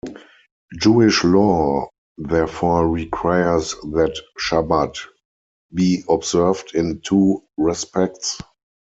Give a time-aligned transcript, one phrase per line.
[0.79, 4.97] Jewish law therefore requires that Shabbat
[5.75, 8.41] be observed in two respects.